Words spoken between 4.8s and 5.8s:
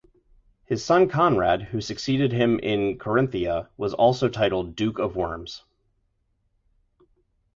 of Worms".